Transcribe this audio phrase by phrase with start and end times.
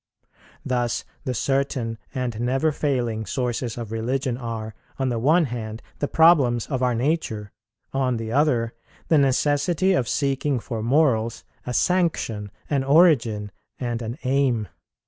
[0.65, 6.07] Thus the certain and never failing sources of religion are, on the one hand, the
[6.07, 7.51] problems of our nature;
[7.93, 8.73] on the other,
[9.09, 14.69] the necessity of seeking for morals a sanction, an origin, and an aim.